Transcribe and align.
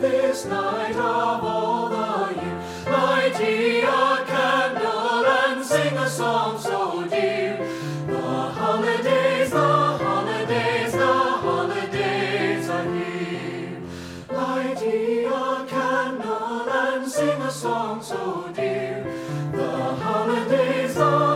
night 0.00 0.96
of 0.96 1.44
all 1.44 1.88
the 1.90 2.34
year. 2.40 2.58
Light 2.86 3.38
ye 3.40 3.80
a 3.80 4.24
candle 4.26 5.26
and 5.26 5.64
sing 5.64 5.96
a 5.98 6.08
song 6.08 6.58
so 6.58 7.06
dear. 7.06 7.58
The 8.06 8.18
holidays, 8.18 9.50
the 9.50 9.58
holidays, 9.58 10.92
the 10.92 11.12
holidays 11.44 12.68
are 12.70 12.94
here. 12.94 13.82
Light 14.32 14.82
ye 14.82 15.24
a 15.24 15.66
candle 15.68 16.70
and 16.70 17.10
sing 17.10 17.42
a 17.42 17.50
song 17.50 18.02
so 18.02 18.50
dear. 18.54 19.04
The 19.52 19.68
holidays, 19.68 20.94
the 20.94 21.29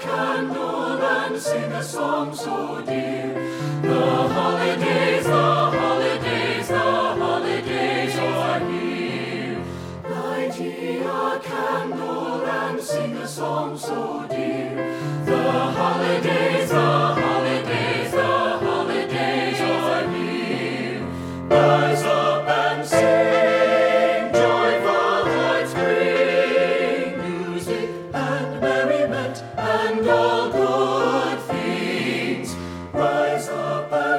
candle 0.00 1.02
and 1.02 1.40
sing 1.40 1.72
a 1.72 1.82
song 1.82 2.34
so 2.34 2.82
dear. 2.86 3.34
The 3.82 4.00
holidays, 4.36 5.24
the 5.24 5.30
holidays, 5.32 6.68
the 6.68 6.78
holidays 6.78 8.16
are 8.18 8.60
here. 8.70 9.60
Light 10.08 10.60
ye 10.60 10.98
a 10.98 11.40
candle 11.42 12.46
and 12.46 12.80
sing 12.80 13.16
a 13.16 13.26
song 13.26 13.76
so 13.76 14.26
dear. 14.28 14.96
The 15.24 15.42
holidays, 15.80 16.70
the 16.70 16.90
holidays, 17.22 18.10
the 18.12 18.32
holidays 18.66 19.60
are 19.60 20.08
here. 20.10 21.02
Rise 21.50 22.02
up 22.02 22.27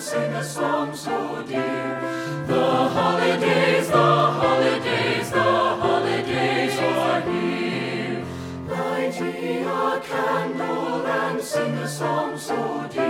sing 0.00 0.32
a 0.34 0.44
song 0.44 0.94
so 0.94 1.42
dear. 1.48 2.00
The 2.46 2.64
holidays, 2.64 3.88
the 3.88 3.96
holidays, 3.96 5.30
the 5.30 5.40
holidays 5.40 6.78
are 6.78 7.20
here. 7.22 8.24
Light 8.68 9.20
ye 9.20 9.62
a 9.62 10.00
candle 10.00 11.06
and 11.06 11.40
sing 11.40 11.74
a 11.74 11.88
song 11.88 12.36
so 12.36 12.88
dear. 12.92 13.05